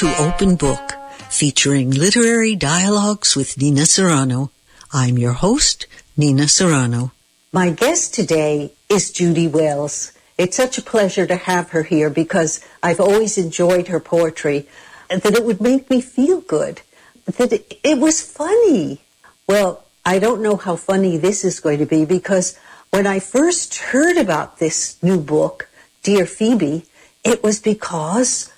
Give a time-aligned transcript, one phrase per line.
[0.00, 0.92] to Open Book,
[1.28, 4.50] featuring literary dialogues with Nina Serrano.
[4.94, 7.12] I'm your host, Nina Serrano.
[7.52, 10.12] My guest today is Judy Wells.
[10.38, 14.66] It's such a pleasure to have her here because I've always enjoyed her poetry,
[15.10, 16.80] that it would make me feel good,
[17.26, 17.52] that
[17.84, 19.02] it, was funny.
[19.46, 22.58] Well, I don't know how funny this is going to be because
[22.88, 25.68] when I first heard about this new book,
[26.02, 26.86] Dear Phebe,
[27.22, 28.50] it was because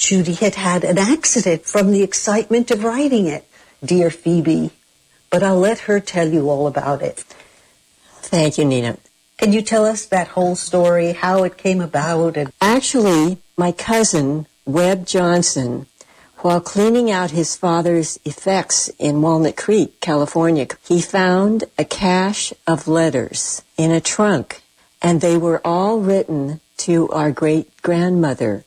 [0.00, 3.44] Judy had had an accident from the excitement of writing it,
[3.84, 4.70] Dear Phebe.
[5.28, 7.18] But I'll let her tell you all about it.
[8.22, 8.96] Thank you, Nina.
[9.36, 12.38] Can you tell us that whole story, how it came about?
[12.38, 15.86] And- Actually, my cousin, Webb Johnson,
[16.38, 22.88] while cleaning out his father's effects in Walnut Creek, California, he found a cache of
[22.88, 24.62] letters in a trunk,
[25.02, 28.64] and they were all written to our great grandmother,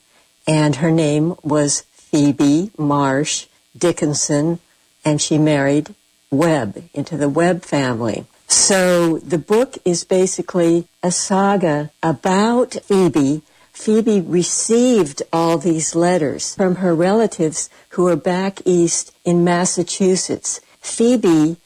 [0.47, 4.59] and her name was Phebe Marsh Dickinson,
[5.05, 5.95] and she married
[6.29, 8.25] Webb into the Webb family.
[8.47, 13.41] So the book is basically a saga about Phebe
[13.73, 20.61] Phebe received all these letters from her relatives who were back east in Massachusetts.
[20.79, 21.57] Phebe,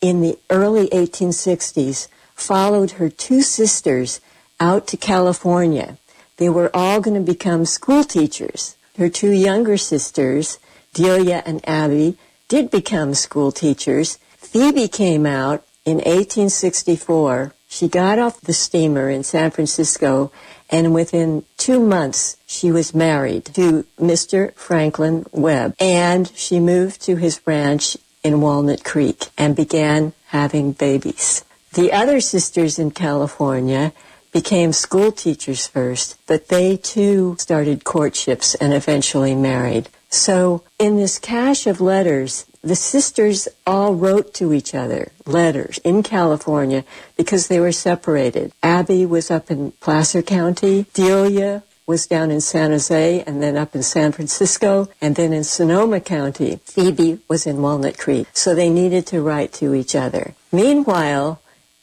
[0.00, 4.20] in the early 1860s, followed her two sisters
[4.58, 5.98] out to California.
[6.42, 8.74] They were all going to become school teachers.
[8.98, 10.58] Her two younger sisters,
[10.92, 12.18] Delia and Abby,
[12.48, 14.18] did become school teachers.
[14.38, 17.54] Phebe came out in 1864.
[17.68, 20.32] She got off the steamer in San Francisco
[20.68, 24.52] and within two months she was married to Mr.
[24.56, 31.44] Franklin Webb and she moved to his ranch in Walnut Creek and began having babies.
[31.74, 33.92] The other sisters in California
[34.32, 39.88] became school teachers first, but they too started courtships and eventually married.
[40.08, 46.02] So in this cache of letters, the sisters all wrote to each other letters in
[46.02, 46.84] California
[47.16, 48.52] because they were separated.
[48.62, 50.86] Abby was up in Placer County.
[50.94, 55.42] Delia was down in San Jose and then up in San Francisco and then in
[55.42, 56.60] Sonoma County.
[56.64, 58.28] Phebe was in Walnut Creek.
[58.32, 60.34] So they needed to write to each other.
[60.52, 61.41] Meanwhile,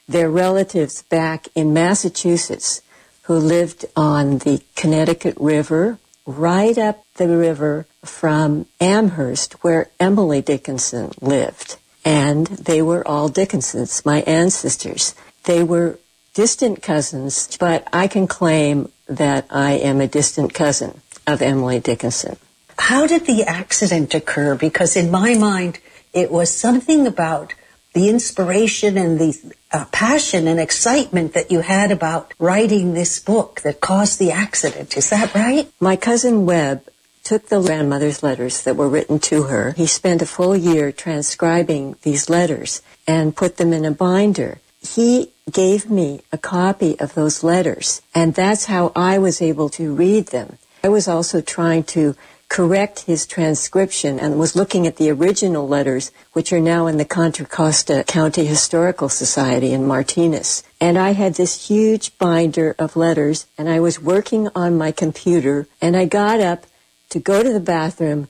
[0.09, 2.81] their relatives back in Massachusetts
[3.23, 11.11] who lived on the Connecticut River right up the river from Amherst, where Emily Dickinson
[11.21, 11.77] lived.
[12.03, 15.13] And they were all Dickinsons, my ancestors.
[15.43, 15.99] They were
[16.33, 22.37] distant cousins, but I can claim that I am a distant cousin of Emily Dickinson.
[22.79, 24.55] How did the accident occur?
[24.55, 25.79] Because in my mind,
[26.13, 27.53] it was something about
[27.99, 29.37] the inspiration and the
[29.73, 34.95] uh, passion and excitement that you had about writing this book that caused the accident.
[34.95, 35.69] Is that right?
[35.81, 36.87] My cousin Webb
[37.25, 39.73] took the grandmother's letters that were written to her.
[39.73, 44.59] He spent a full year transcribing these letters and put them in a binder.
[44.79, 49.93] He gave me a copy of those letters, and that's how I was able to
[49.93, 50.57] read them.
[50.85, 52.15] I was also trying to
[52.49, 57.05] correct his transcription and was looking at the original letters, which are now in the
[57.05, 60.63] Contra Costa County Historical Society in Martinez.
[60.81, 65.67] And I had this huge binder of letters, and I was working on my computer,
[65.79, 66.65] and I got up
[67.11, 68.27] to go to the bathroom,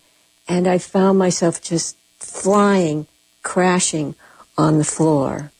[0.48, 3.08] and I found myself just flying,
[3.42, 4.16] crashing
[4.58, 5.52] on the floor.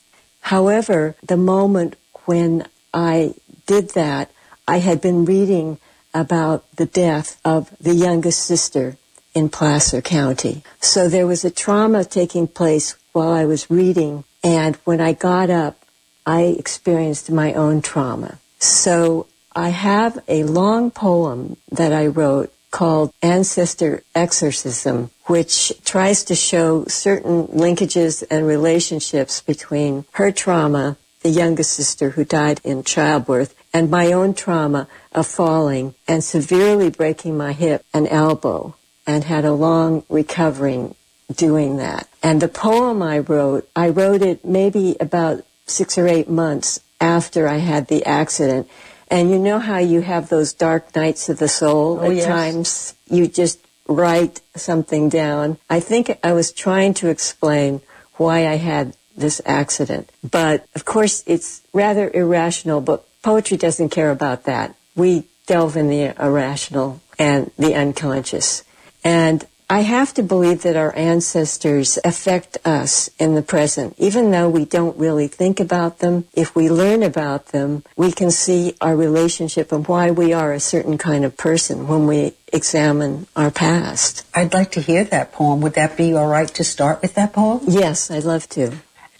[0.42, 1.96] However, the moment
[2.26, 3.34] when I
[3.66, 4.30] did that,
[4.68, 5.78] I had been reading
[6.14, 8.96] about the death of the youngest sister
[9.34, 10.62] in Placer County.
[10.80, 15.50] So there was a trauma taking place while I was reading, and when I got
[15.50, 15.84] up,
[16.26, 18.38] I experienced my own trauma.
[18.58, 26.34] So I have a long poem that I wrote called Ancestor Exorcism, which tries to
[26.34, 33.54] show certain linkages and relationships between her trauma, the youngest sister who died in childbirth,
[33.72, 38.74] and my own trauma of falling and severely breaking my hip and elbow
[39.06, 40.94] and had a long recovering
[41.34, 42.08] doing that.
[42.22, 47.48] And the poem I wrote, I wrote it maybe about six or eight months after
[47.48, 48.68] I had the accident.
[49.08, 52.26] And you know how you have those dark nights of the soul oh, at yes.
[52.26, 52.94] times?
[53.08, 53.58] You just
[53.88, 55.58] write something down.
[55.68, 57.80] I think I was trying to explain
[58.14, 60.10] why I had this accident.
[60.28, 64.74] But of course, it's rather irrational, but poetry doesn't care about that.
[64.96, 68.64] We delve in the irrational and the unconscious.
[69.02, 73.94] And I have to believe that our ancestors affect us in the present.
[73.98, 78.32] Even though we don't really think about them, if we learn about them, we can
[78.32, 83.28] see our relationship and why we are a certain kind of person when we examine
[83.36, 84.26] our past.
[84.34, 85.60] I'd like to hear that poem.
[85.60, 87.60] Would that be all right to start with that poem?
[87.68, 88.72] Yes, I'd love to.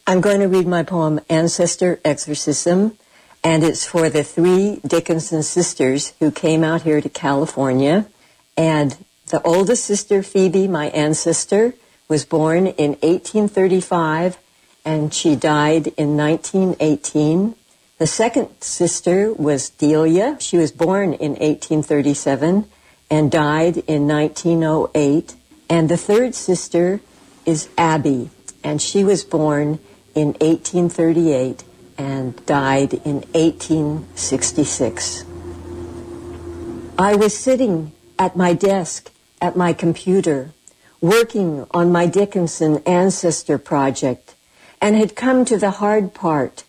[0.05, 2.99] I'm going to read my poem, Ancestor Exorcism,
[3.43, 8.07] and it's for the three Dickinson sisters who came out here to California
[8.57, 8.97] and
[9.29, 11.75] the oldest sister, Phebe, my ancestor,
[12.09, 14.39] was born in 1835
[14.85, 17.55] and she died in 1918.
[17.99, 20.37] The second sister was Delia.
[20.41, 22.67] She was born in 1837
[23.11, 25.37] and died in 1908.
[25.69, 27.01] And the third sister
[27.47, 28.31] is Abby,
[28.65, 29.79] and she was born
[30.15, 31.63] in 1838
[32.01, 35.25] and died in 1866.
[36.99, 39.13] I was sitting at my desk
[39.43, 40.53] at my computer,
[41.03, 44.35] working on my Dickinson Ancestor project,
[44.81, 46.65] and had come to the hard part.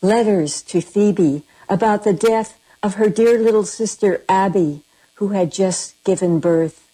[0.00, 4.82] Letters to Phebe about the death of her dear little sister Abby,
[5.14, 6.88] who had just given birth.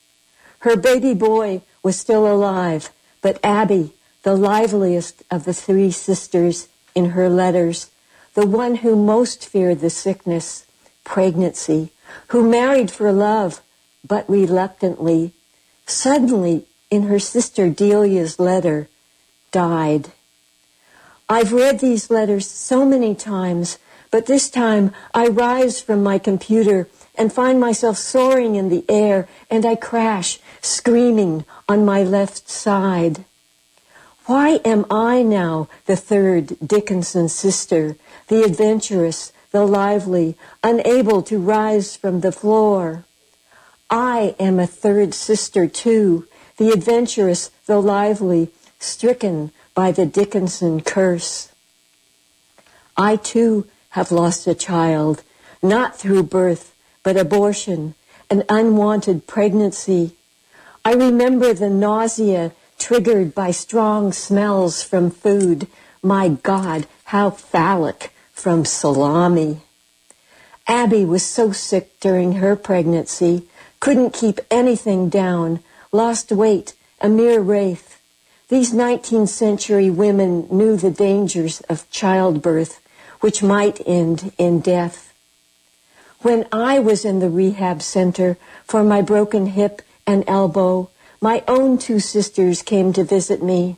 [0.60, 2.88] Her baby boy was still alive,
[3.20, 3.92] but Abby,
[4.22, 6.68] the liveliest of the three sisters
[6.98, 7.92] in her letters,
[8.34, 10.66] the one who most feared the sickness,
[11.04, 11.92] pregnancy,
[12.28, 13.60] who married for love,
[14.06, 15.32] but reluctantly,
[15.86, 18.88] suddenly in her sister Delia's letter,
[19.52, 20.10] died.
[21.28, 23.78] I've read these letters so many times,
[24.10, 29.28] but this time I rise from my computer and find myself soaring in the air
[29.48, 33.24] and I crash, screaming on my left side.
[34.28, 37.96] Why am I now the third Dickinson sister,
[38.26, 43.06] the adventurous, the lively, unable to rise from the floor?
[43.88, 46.28] I am a third sister too,
[46.58, 51.50] the adventurous, the lively, stricken by the Dickinson curse.
[52.98, 53.66] I too
[53.96, 55.22] have lost a child,
[55.62, 57.94] not through birth, but abortion,
[58.28, 60.16] an unwanted pregnancy.
[60.84, 65.66] I remember the nausea triggered by strong smells from food.
[66.02, 69.60] My God, how phallic from salami.
[70.66, 73.48] Abby was so sick during her pregnancy
[73.80, 75.60] couldn't keep anything down,
[75.92, 78.00] lost weight, a mere wraith.
[78.48, 82.80] These 19th century women knew the dangers of childbirth,
[83.20, 85.12] which might end in death.
[86.20, 90.90] When I was in the rehab center for my broken hip and elbow,
[91.20, 93.76] my own two sisters came to visit me.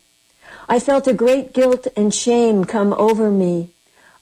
[0.69, 3.71] I felt a great guilt and shame come over me.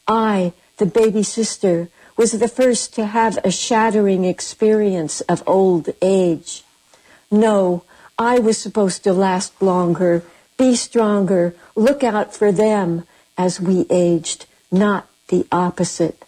[0.07, 6.65] I, the baby sister, was the first to have a shattering experience of old age.
[7.31, 7.85] No,
[8.19, 10.25] I was supposed to last longer,
[10.57, 13.07] be stronger, look out for them
[13.37, 16.25] as we aged, not the opposite.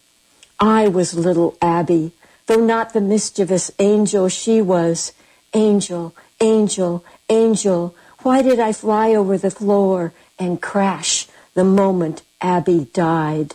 [0.60, 2.12] I was little Abby,
[2.46, 5.12] though not the mischievous angel she was.
[5.52, 12.88] Angel, angel, angel, why did I fly over the floor and crash the moment Abby
[12.92, 13.54] died?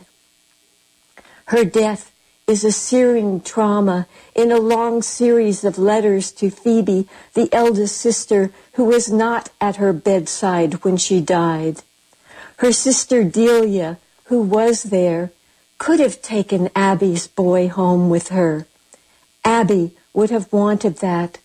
[1.46, 2.12] Her death
[2.48, 8.52] is a searing trauma in a long series of letters to Phebe, the eldest sister
[8.74, 11.81] who was not at her bedside when she died.
[12.58, 15.31] Her sister Delia, who was there,
[15.78, 18.66] could have taken Abby's boy home with her.
[19.44, 21.40] Abby would have wanted that,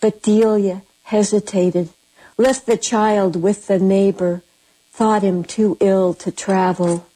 [0.00, 1.90] but Delia hesitated,
[2.38, 4.42] left the child with the neighbor,
[4.90, 7.06] thought him too ill to travel.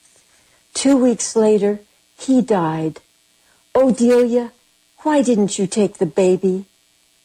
[0.75, 1.81] Two weeks later,
[2.19, 3.00] he died
[3.79, 4.53] Oh, Delia,
[5.03, 6.65] why didn't you take the baby?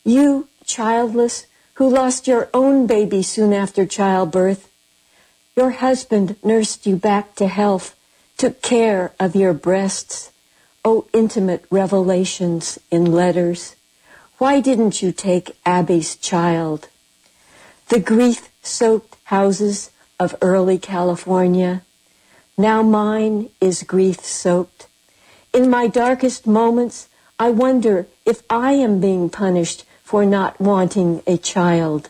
[0.03, 4.69] You, childless, who lost your own baby soon after childbirth.
[5.55, 7.95] Your husband nursed you back to health,
[8.37, 10.31] took care of your breasts.
[10.83, 13.75] Oh, intimate revelations in letters.
[14.41, 16.87] Why didn't you take Abby's child?
[17.89, 21.83] The grief-soaked houses of early California.
[22.57, 24.87] Now mine is grief-soaked.
[25.53, 27.07] In my darkest moments,
[27.37, 32.09] I wonder if I am being punished for not wanting a child.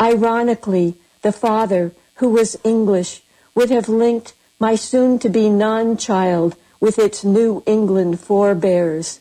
[0.00, 3.20] Ironically, the father, who was English,
[3.56, 9.18] would have linked my soon-to-be non-child with its New England forebears.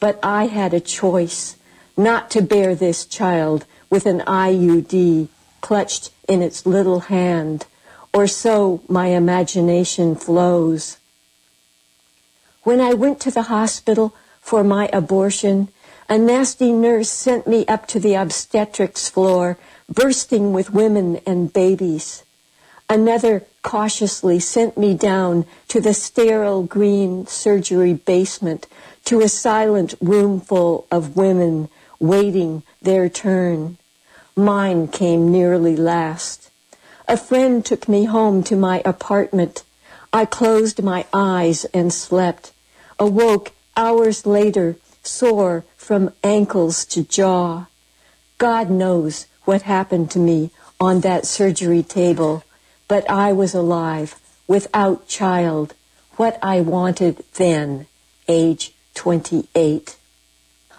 [0.00, 1.56] But I had a choice
[1.96, 5.28] not to bear this child with an IUD
[5.60, 7.66] clutched in its little hand,
[8.12, 10.98] or so my imagination flows.
[12.62, 15.68] When I went to the hospital for my abortion,
[16.08, 22.22] A nasty nurse sent me up to the obstetrics floor, bursting with women and babies.
[22.88, 28.68] Another cautiously sent me down to the sterile green surgery basement
[29.06, 33.78] to a silent room full of women waiting their turn.
[34.36, 36.50] Mine came nearly last.
[37.08, 39.64] A friend took me home to my apartment.
[40.12, 42.52] I closed my eyes and slept.
[42.98, 47.66] Awoke hours later, sore from ankles to jaw.
[48.38, 52.44] God knows what happened to me on that surgery table
[52.88, 55.74] but I was alive, without child,
[56.16, 57.86] what I wanted then,
[58.28, 59.96] age 28.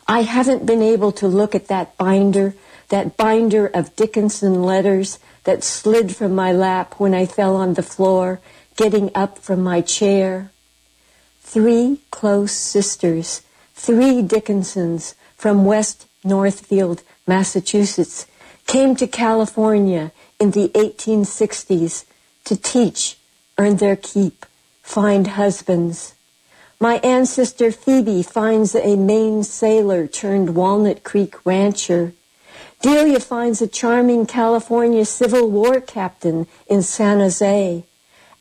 [0.07, 2.55] I haven't been able to look at that binder,
[2.89, 7.83] that binder of Dickinson letters that slid from my lap when I fell on the
[7.83, 8.41] floor,
[8.75, 10.51] getting up from my chair.
[11.41, 13.43] Three close sisters,
[13.73, 18.25] three Dickinsons from West Northfield, Massachusetts,
[18.65, 22.05] came to California in the 1860s
[22.43, 23.17] to teach,
[23.57, 24.45] earn their keep,
[24.81, 26.16] find husbands.
[26.79, 32.13] My ancestor Phebe finds a Maine sailor turned Walnut Creek rancher.
[32.83, 37.83] Delia finds a charming California Civil War captain in San Jose.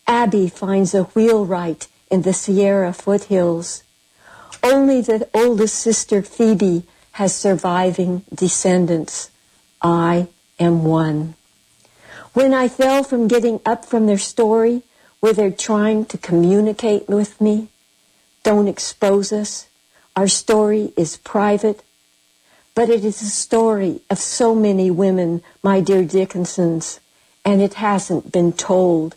[0.07, 3.83] Abby finds a wheelwright in the Sierra foothills.
[4.63, 9.31] Only the oldest sister Phebe has surviving descendants.
[9.81, 10.29] I
[10.61, 11.37] am one.
[12.35, 14.83] When I fell from getting up from their story
[15.21, 17.69] where they're trying to communicate with me,
[18.47, 19.67] don't expose us.
[20.15, 21.83] Our story is private,
[22.77, 27.01] but it is a story of so many women, my dear Dickinsons,
[27.45, 29.17] and it hasn't been told.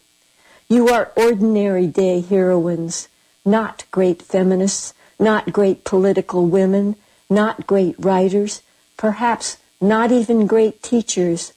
[0.67, 3.07] You are ordinary day heroines,
[3.45, 6.95] not great feminists, not great political women,
[7.29, 8.63] not great writers,
[8.97, 11.53] perhaps not even great teachers,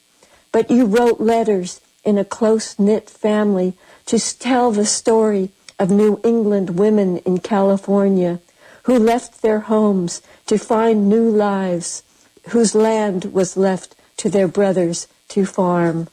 [0.52, 3.72] but you wrote letters in a close-knit family
[4.04, 8.38] to tell the story of New England women in California
[8.84, 12.04] who left their homes to find new lives,
[12.50, 16.06] whose land was left to their brothers to farm.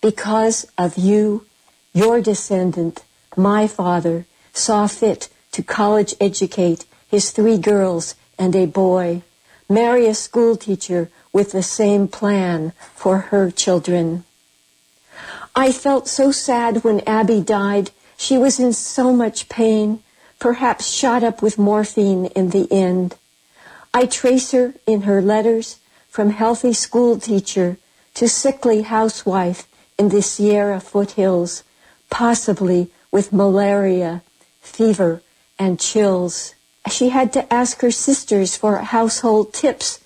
[0.00, 1.46] Because of you,
[1.94, 3.04] your descendant,
[3.36, 9.22] my father, saw fit to college educate his three girls and a boy,
[9.68, 14.24] marry a schoolteacher with the same plan for her children.
[15.54, 17.90] I felt so sad when Abby died.
[18.16, 20.02] She was in so much pain,
[20.38, 23.16] perhaps shot up with morphine in the end.
[23.92, 27.76] I trace her in her letters from healthy school teacher
[28.14, 29.68] to sickly housewife
[29.98, 31.62] in the Sierra foothills,
[32.10, 34.22] possibly with malaria,
[34.60, 35.22] fever,
[35.58, 36.54] and chills.
[36.90, 40.00] She had to ask her sisters for household tips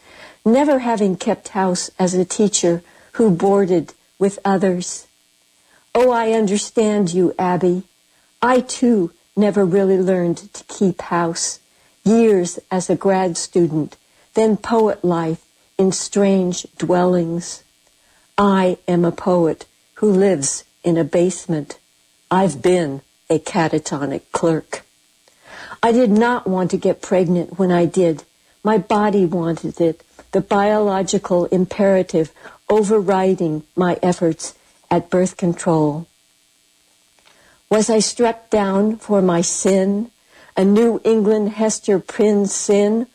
[0.44, 5.06] never having kept house as a teacher who boarded with others.
[5.94, 7.84] Oh, I understand you, Abby.
[8.42, 11.60] I too never really learned to keep house.
[12.04, 13.96] Years as a grad student,
[14.34, 15.44] then poet life
[15.76, 17.62] in strange dwellings.
[18.38, 19.66] I am a poet
[19.96, 21.78] who lives in a basement.
[22.30, 24.82] I've been a catatonic clerk.
[25.82, 28.24] I did not want to get pregnant when I did.
[28.64, 32.32] My body wanted it the biological imperative
[32.68, 34.54] overriding my efforts
[34.90, 36.06] at birth control.
[37.70, 40.10] Was I struck down for my sin,
[40.56, 43.06] a New England Hester Prynne sin,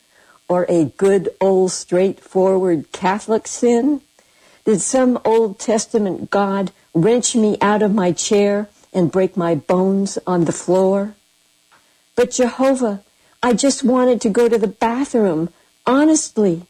[0.47, 3.99] or a good old straightforward Catholic sin?
[4.63, 10.17] Did some Old Testament God wrench me out of my chair and break my bones
[10.25, 11.15] on the floor?
[12.15, 13.03] But Jehovah,
[13.43, 15.49] I just wanted to go to the bathroom,
[15.85, 16.65] honestly.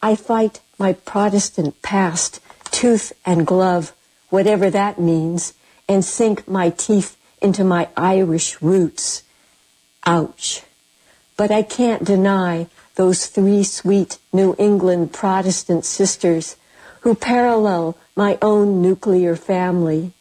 [0.00, 2.38] I fight my Protestant past,
[2.70, 3.92] tooth and glove,
[4.28, 5.54] whatever that means,
[5.90, 9.24] and sink my teeth into my Irish roots.
[10.06, 10.62] Ouch.
[11.36, 16.56] But I can't deny those three sweet New England Protestant sisters
[17.00, 20.12] who parallel my own nuclear family.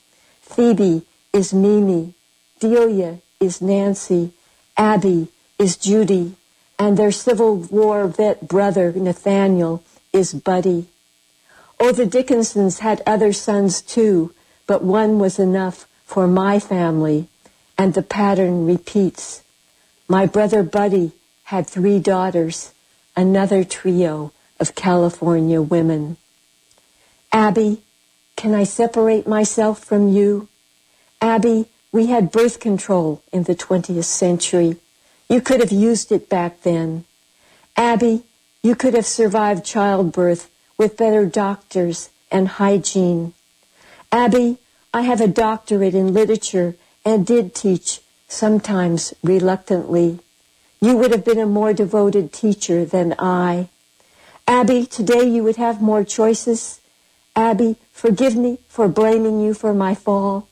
[0.41, 2.15] Phebe is Mimi,
[2.59, 4.31] Delia is Nancy,
[4.75, 5.27] Abby
[5.59, 6.35] is Judy,
[6.79, 10.87] and their Civil War vet brother, Nathaniel, is Buddy.
[11.79, 14.33] Oh, the Dickinsons had other sons too,
[14.69, 17.27] but one was enough for my family,
[17.75, 19.41] and the pattern repeats.
[20.07, 21.11] My brother Buddy
[21.45, 22.71] had three daughters,
[23.15, 26.17] another trio of California women.
[27.31, 27.81] Abby,
[28.35, 30.47] can I separate myself from you?
[31.19, 34.75] Abby, we had birth control in the 20th century.
[35.27, 37.05] You could have used it back then.
[37.75, 38.21] Abby,
[38.61, 40.47] you could have survived childbirth
[40.77, 43.33] with better doctors and hygiene.
[44.11, 44.57] Abby,
[44.91, 46.75] I have a doctorate in literature
[47.05, 50.19] and did teach, sometimes reluctantly.
[50.81, 53.69] You would have been a more devoted teacher than I.
[54.47, 56.79] Abby, today you would have more choices.
[57.35, 60.47] Abby, forgive me for blaming you for my fall.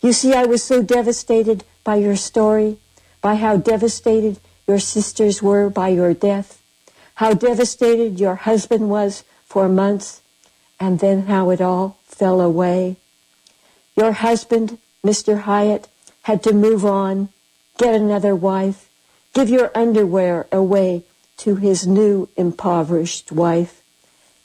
[0.00, 2.78] You see, I was so devastated by your story,
[3.20, 6.60] by how devastated your sisters were by your death,
[7.14, 10.20] how devastated your husband was for months,
[10.80, 12.96] and then how it all fell away.
[13.96, 15.40] Your husband, Mr.
[15.40, 15.88] Hyatt,
[16.22, 17.30] had to move on,
[17.78, 18.88] get another wife,
[19.34, 21.04] give your underwear away
[21.38, 23.82] to his new impoverished wife.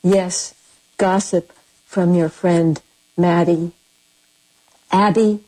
[0.02, 0.54] Yes,
[0.96, 1.52] gossip
[1.84, 2.80] from your friend
[3.16, 3.72] Maddie.
[4.90, 5.40] Abby,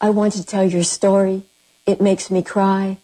[0.00, 1.42] I want to tell your story.
[1.86, 2.98] It makes me cry.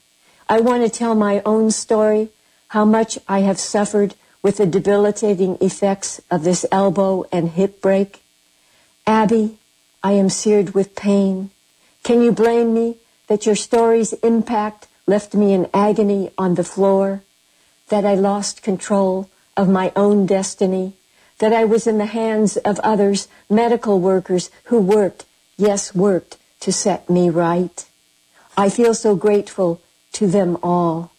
[0.48, 2.28] I want to tell my own story,
[2.68, 4.14] how much I have suffered
[4.44, 8.22] with the debilitating effects of this elbow and hip break.
[9.08, 9.58] Abby,
[10.04, 11.50] I am seared with pain.
[12.04, 17.24] Can you blame me that your story's impact left me in agony on the floor?
[17.88, 20.94] that I lost control of my own destiny,
[21.38, 25.24] that I was in the hands of others, medical workers who worked,
[25.56, 27.84] yes, worked to set me right.
[28.56, 29.80] I feel so grateful
[30.12, 31.12] to them all.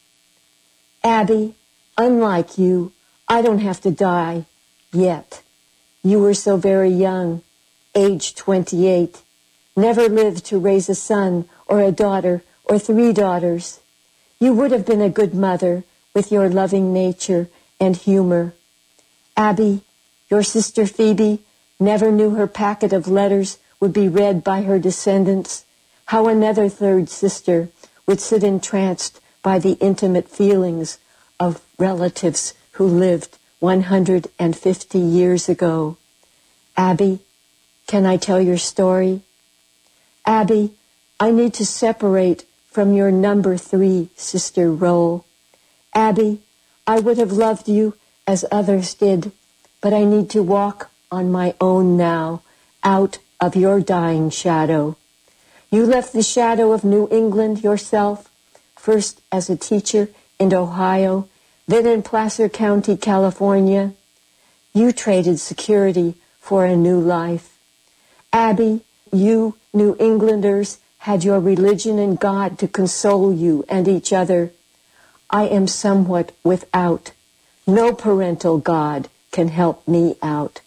[1.03, 1.55] Abby,
[1.98, 2.91] unlike you,
[3.27, 4.46] I don't have to die
[4.91, 5.41] yet.
[6.03, 7.41] You were so very young,
[7.96, 9.22] age 28,
[9.75, 13.79] never lived to raise a son or a daughter or three daughters.
[14.39, 18.53] You would have been a good mother, with your loving nature and humor.
[19.36, 19.82] Abby,
[20.29, 21.44] your sister Phebe,
[21.79, 25.65] never knew her packet of letters would be read by her descendants,
[26.05, 27.70] how another third sister
[28.08, 30.98] would sit entranced by the intimate feelings
[31.39, 35.98] of relatives who lived 150 years ago.
[36.75, 37.20] Abby,
[37.88, 39.22] can I tell your story?
[40.25, 40.74] Abby,
[41.20, 45.25] I need to separate from your number three sister role.
[45.94, 46.41] Abby,
[46.86, 47.95] I would have loved you
[48.28, 49.32] as others did,
[49.82, 52.41] but I need to walk on my own now,
[52.84, 54.97] out of your dying shadow.
[55.71, 58.30] You left the shadow of New England yourself,
[58.76, 61.30] first as a teacher in Ohio,
[61.67, 63.93] then in Placer County, California.
[64.73, 67.58] You traded security for a new life.
[68.32, 74.51] Abby, you New Englanders had your religion and God to console you and each other.
[75.30, 77.12] I am somewhat without.
[77.67, 80.62] No parental God can help me out.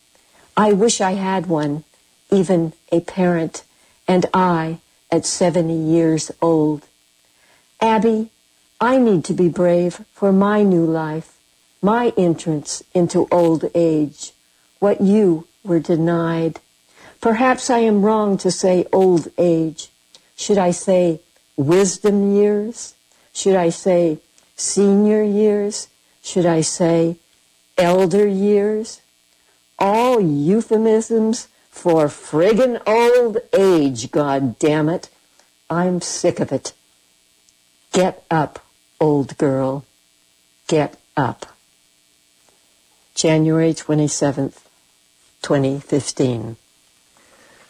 [0.57, 1.85] I wish I had one,
[2.31, 3.65] even a parent,
[4.07, 4.81] and I
[5.11, 6.85] at 70 years old.
[7.81, 8.31] Abby,
[8.81, 11.39] I need to be brave for my new life,
[11.83, 14.33] my entrance into old age,
[14.79, 16.61] what you were denied.
[17.21, 19.91] Perhaps I am wrong to say old age.
[20.37, 21.21] Should I say
[21.57, 22.95] wisdom years?
[23.33, 24.19] Should I say
[24.55, 25.89] senior years,
[26.23, 27.17] should I say
[27.77, 29.01] elder years,
[29.79, 35.09] all euphemisms for friggin' old age, god damn it.
[35.71, 36.73] I'm sick of it.
[37.93, 38.59] Get up,
[39.01, 39.85] old girl.
[40.67, 41.47] Get up.
[43.15, 44.61] January 27th,
[45.43, 46.57] 2015.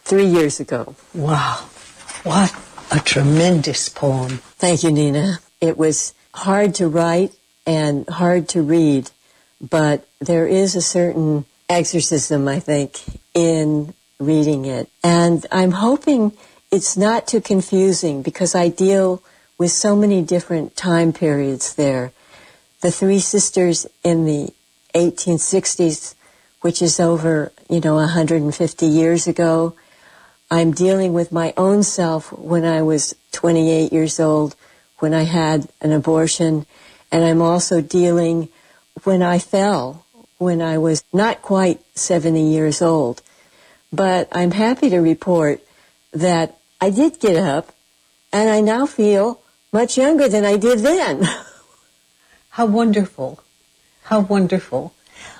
[0.03, 0.95] Three years ago.
[1.13, 1.69] Wow.
[2.23, 2.53] What
[2.91, 4.39] a tremendous poem.
[4.57, 5.39] Thank you, Nina.
[5.61, 7.33] It was hard to write
[7.65, 9.11] and hard to read,
[9.61, 13.01] but there is a certain exorcism, I think,
[13.33, 14.89] in reading it.
[15.03, 16.33] And I'm hoping
[16.71, 19.23] it's not too confusing because I deal
[19.59, 22.11] with so many different time periods there.
[22.81, 24.53] The three sisters in the
[24.95, 26.15] 1860s,
[26.61, 29.75] which is over, you know, 150 years ago.
[30.49, 34.55] I'm dealing with my own self when I was 28 years old
[34.99, 36.65] when I had an abortion,
[37.11, 38.49] and I'm also dealing
[39.03, 40.05] when I fell
[40.37, 43.21] when I was not quite 70 years old.
[43.91, 45.61] But I'm happy to report
[46.13, 47.73] that I did get up
[48.31, 49.41] and I now feel
[49.71, 51.27] much younger than I did then.
[52.51, 53.39] How wonderful.
[54.03, 54.93] How wonderful.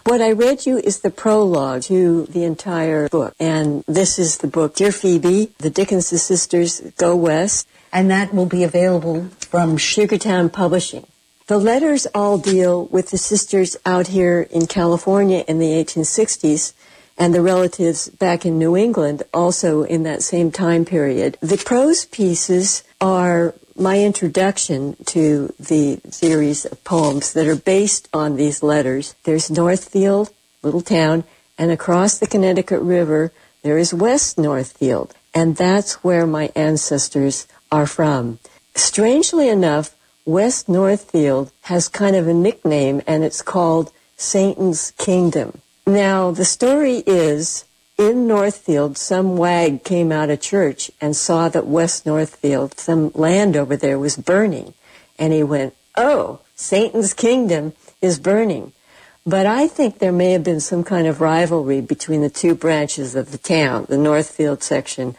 [0.06, 3.34] What I read you is the prologue to the entire book.
[3.40, 8.46] And this is the book, Dear Phebe, the Dickinson Sisters Go West and that will
[8.46, 11.08] be available from Sugartown Publishing.
[11.48, 16.74] The letters all deal with the sisters out here in California in the 1860s
[17.18, 21.38] and the relatives back in New England also in that same time period.
[21.42, 28.36] The prose pieces are my introduction to the series of poems that are based on
[28.36, 29.16] these letters.
[29.24, 31.24] There's Northfield, little town,
[31.58, 33.32] and across the Connecticut River,
[33.64, 35.14] there is West Northfield.
[35.34, 38.40] And that's where my ancestors are from.
[38.76, 45.62] Strangely enough, West Northfield has kind of a nickname, and it's called Satan's Kingdom.
[45.86, 47.66] Now, the story is
[48.00, 53.58] in Northfield, some wag came out of church and saw that West Northfield, some land
[53.58, 54.74] over there, was burning.
[55.20, 58.72] And he went, Oh, Satan's kingdom is burning.
[59.26, 63.16] But I think there may have been some kind of rivalry between the two branches
[63.16, 65.16] of the town, the Northfield section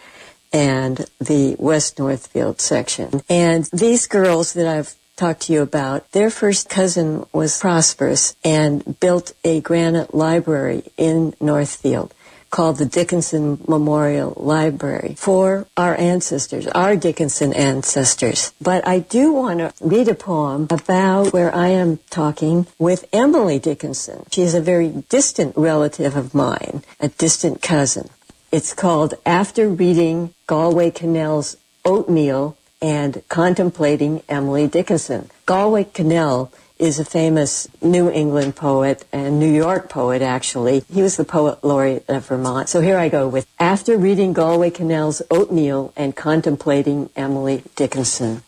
[0.51, 3.23] and the West Northfield section.
[3.29, 8.99] And these girls that I've talked to you about, their first cousin was prosperous and
[9.01, 12.15] built a granite library in Northfield
[12.51, 18.53] called the Dickinson Memorial Library for our ancestors, our Dickinson ancestors.
[18.61, 23.59] But I do want to read a poem about where I am talking with Emily
[23.59, 24.27] Dickinson.
[24.31, 28.11] She is a very distant relative of mine, a distant cousin.
[28.53, 35.31] It's called After Reading Galway Kinnell's Oatmeal and Contemplating Emily Dickinson.
[35.47, 36.51] Galway Kinnell
[36.81, 40.83] is a famous New England poet and New York poet, actually.
[40.91, 42.71] He was the poet laureate of Vermont.
[42.71, 48.43] So here I go with After Reading Galway Kinnell's Oatmeal and Contemplating Emily Dickinson.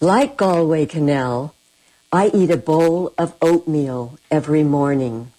[0.00, 1.52] Like Galway Kinnell,
[2.12, 5.32] I eat a bowl of oatmeal every morning.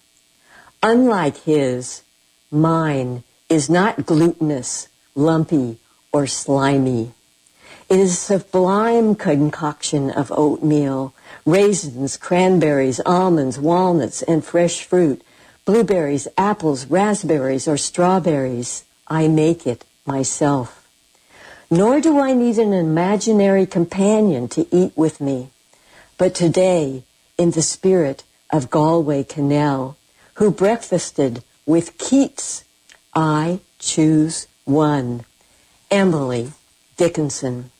[0.82, 2.02] Unlike his,
[2.50, 5.78] mine is not glutinous, lumpy,
[6.12, 7.12] or slimy.
[7.88, 11.14] It is a sublime concoction of oatmeal
[11.50, 15.22] raisins, cranberries, almonds, walnuts, and fresh fruit,
[15.64, 18.84] blueberries, apples, raspberries, or strawberries.
[19.08, 20.86] I make it myself.
[21.70, 25.50] Nor do I need an imaginary companion to eat with me.
[26.18, 27.04] But today,
[27.38, 29.96] in the spirit of Galway Kinnell,
[30.34, 32.64] who breakfasted with Keats,
[33.14, 35.24] I choose one.
[35.90, 36.52] Emily
[36.96, 37.70] Dickinson.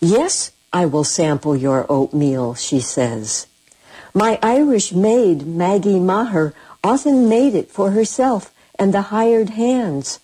[0.00, 3.46] Yes, I will sample your oatmeal, she says.
[4.12, 6.52] My Irish maid, Maggie Maher,
[6.84, 10.20] often made it for herself and the hired hands,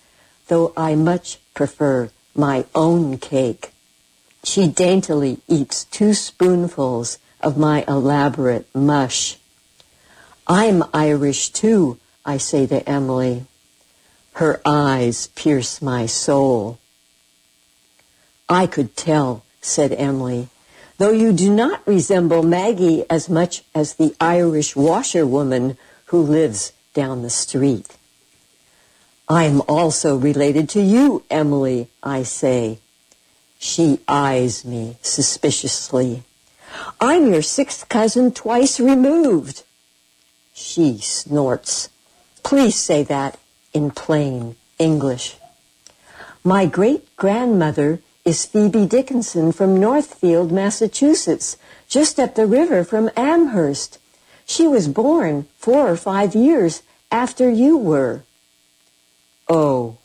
[0.49, 3.71] though I much prefer my own cake.
[4.43, 9.37] She daintily eats two spoonfuls of my elaborate mush.
[10.45, 13.47] I'm Irish too, I say to Emily.
[14.33, 16.77] Her eyes pierce my soul.
[18.47, 20.49] I could tell said Emily,
[20.97, 27.21] though you do not resemble Maggie as much as the Irish washerwoman who lives down
[27.21, 27.97] the street.
[29.27, 32.79] I am also related to you, Emily, I say.
[33.57, 36.23] She eyes me suspiciously.
[36.99, 39.63] I'm your sixth cousin twice removed.
[40.53, 41.89] She snorts.
[42.43, 43.39] Please say that
[43.73, 45.37] in plain English.
[46.43, 51.57] My great grandmother is Phebe Dickinson from Northfield, Massachusetts,
[51.87, 53.99] just up the river from Amherst.
[54.45, 58.23] She was born four or five years after you were.
[59.49, 59.97] Oh,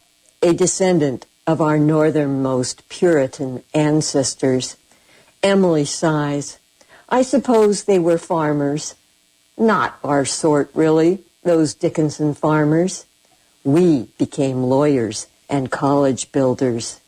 [0.43, 4.77] a descendant of our northernmost Puritan ancestors.
[5.43, 6.59] Emily sighs.
[7.09, 8.95] I suppose they were farmers.
[9.57, 13.07] Not our sort, really, those Dickinson farmers.
[13.65, 17.01] We became lawyers and college builders.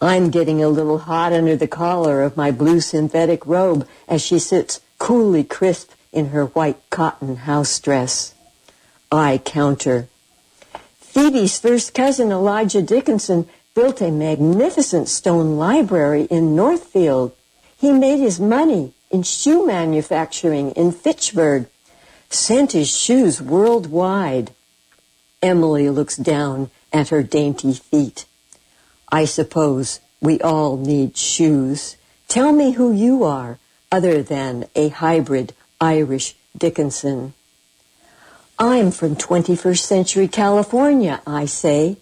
[0.00, 4.38] I'm getting a little hot under the collar of my blue synthetic robe as she
[4.38, 8.34] sits coolly crisp in her white cotton house dress.
[9.10, 10.08] I counter.
[11.00, 17.32] Phebe's first cousin, Elijah Dickinson, built a magnificent stone library in Northfield.
[17.76, 21.66] He made his money in shoe manufacturing in Fitchburg,
[22.30, 24.52] sent his shoes worldwide.
[25.42, 28.26] Emily looks down at her dainty feet.
[29.10, 31.96] I suppose we all need shoes.
[32.28, 33.58] Tell me who you are,
[33.90, 37.32] other than a hybrid Irish Dickinson.
[38.58, 41.96] I'm from 21st century California, I say.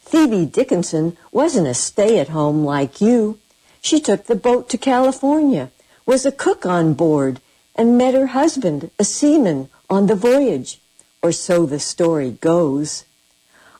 [0.00, 3.38] Phebe Dickinson wasn't a stay-at-home like you.
[3.80, 5.70] She took the boat to California,
[6.06, 7.40] was a cook on board,
[7.76, 10.80] and met her husband, a seaman, on the voyage.
[11.22, 13.04] Or so the story goes.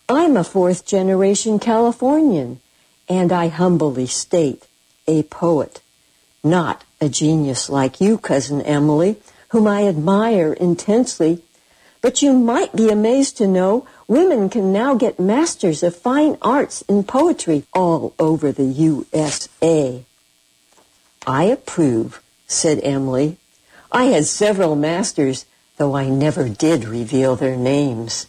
[0.08, 2.60] I'm a fourth generation Californian
[3.08, 4.66] and I humbly state,
[5.06, 5.80] a poet,
[6.44, 9.16] not a genius like you, Cousin Emily,
[9.48, 11.42] whom I admire intensely.
[12.00, 16.82] But you might be amazed to know women can now get masters of fine arts
[16.82, 20.04] in poetry all over the USA.
[21.26, 23.36] I approve, said Emily.
[23.90, 25.44] I had several masters,
[25.76, 28.26] though I never did reveal their names.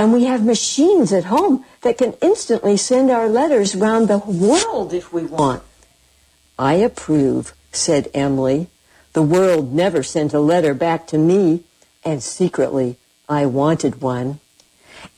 [0.00, 4.94] And we have machines at home that can instantly send our letters round the world
[4.94, 5.62] if we want.
[6.58, 8.68] I approve, said Emily.
[9.12, 11.64] The world never sent a letter back to me,
[12.02, 12.96] and secretly
[13.28, 14.40] I wanted one.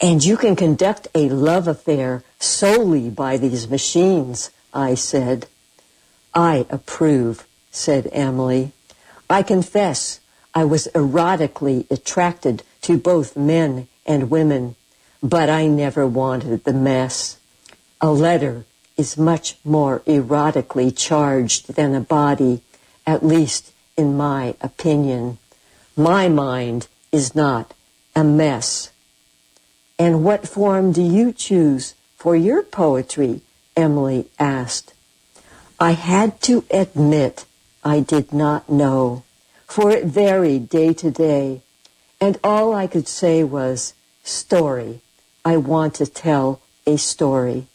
[0.00, 5.46] And you can conduct a love affair solely by these machines, I said.
[6.34, 8.72] I approve, said Emily.
[9.30, 10.18] I confess
[10.56, 14.76] I was erotically attracted to both men and women,
[15.22, 17.38] but I never wanted the mess.
[18.00, 18.64] A letter
[18.96, 22.62] is much more erotically charged than a body,
[23.06, 25.38] at least in my opinion.
[25.96, 27.74] My mind is not
[28.14, 28.90] a mess.
[29.98, 33.42] And what form do you choose for your poetry?
[33.76, 34.92] Emily asked.
[35.80, 37.46] I had to admit
[37.84, 39.24] I did not know,
[39.66, 41.62] for it varied day to day,
[42.22, 45.00] and all I could say was, story.
[45.44, 47.66] I want to tell a story.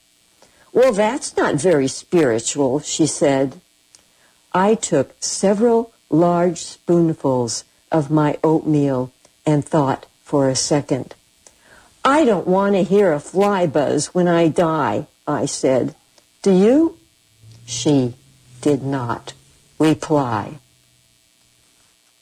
[0.71, 3.59] Well, that's not very spiritual, she said.
[4.53, 9.11] I took several large spoonfuls of my oatmeal
[9.45, 11.13] and thought for a second.
[12.05, 15.93] I don't want to hear a fly buzz when I die, I said.
[16.41, 16.97] Do you?
[17.65, 18.13] She
[18.61, 19.33] did not
[19.77, 20.59] reply.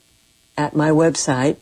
[0.56, 1.56] at my website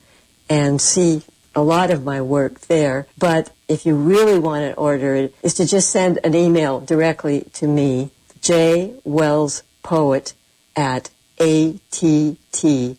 [0.48, 1.22] and see
[1.54, 3.06] a lot of my work there.
[3.16, 7.42] But if you really want to order it, is to just send an email directly
[7.54, 8.10] to me,
[8.40, 10.34] jwellspoet
[10.76, 11.08] at
[11.38, 12.96] att.com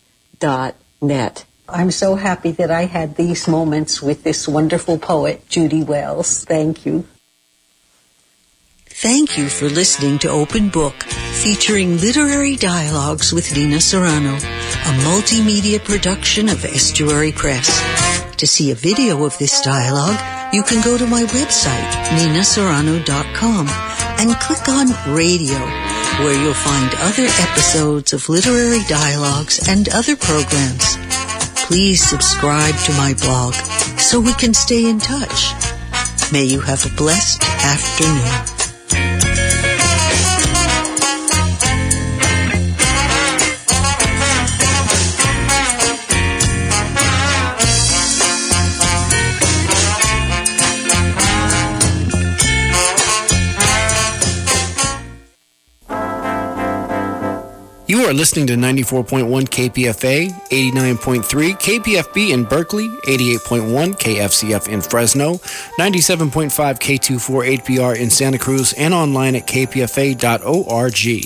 [1.02, 1.46] net.
[1.68, 6.46] I'm so happy that I had these moments with this wonderful poet, Judy Wells.
[6.46, 7.06] Thank you.
[8.86, 10.96] Thank you for listening to Open Book,
[11.46, 17.70] featuring literary dialogues with Nina Serrano, a multimedia production of Estuary Press.
[18.38, 20.18] To see a video of this dialogue,
[20.52, 23.68] you can go to my website, ninaserrano.com,
[24.18, 25.60] and click on Radio,
[26.26, 30.98] where you'll find other episodes of literary dialogues and other programs.
[31.68, 33.54] Please subscribe to my blog
[34.00, 35.54] so we can stay in touch.
[36.34, 38.55] May you have a blessed afternoon.
[57.96, 65.36] You are listening to 94.1 KPFA, 89.3 KPFB in Berkeley, 88.1 KFCF in Fresno,
[65.80, 71.26] 97.5 K24HBR in Santa Cruz, and online at kpfa.org.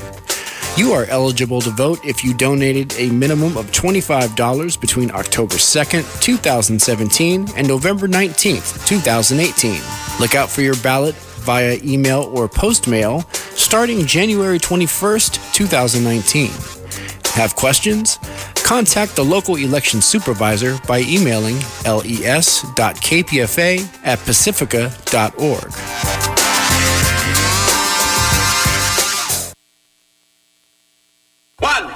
[0.76, 6.20] You are eligible to vote if you donated a minimum of $25 between October 2nd,
[6.20, 9.80] 2017 and November 19th, 2018.
[10.20, 13.22] Look out for your ballot via email or post mail
[13.54, 16.50] starting January 21st, 2019.
[17.34, 18.18] Have questions?
[18.70, 22.94] contact the local election supervisor by emailing les.kpfa
[24.04, 25.72] at pacifica.org.
[31.60, 31.80] One.